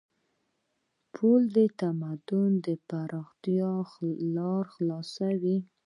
پل 1.13 1.41
د 1.57 1.57
تمدن 1.79 2.51
د 2.65 2.67
پراختیا 2.87 3.73
لار 4.35 4.63
خلاصوي. 4.73 5.57